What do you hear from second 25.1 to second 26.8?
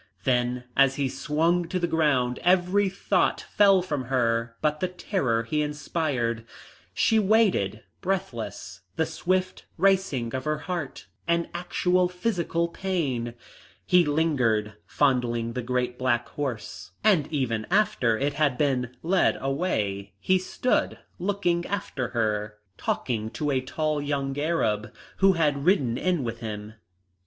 who had ridden in with him.